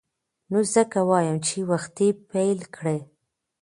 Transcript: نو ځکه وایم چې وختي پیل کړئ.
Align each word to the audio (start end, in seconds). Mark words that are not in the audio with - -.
نو 0.51 0.59
ځکه 0.73 0.99
وایم 1.09 1.37
چې 1.47 1.57
وختي 1.71 2.09
پیل 2.31 2.59
کړئ. 2.75 2.99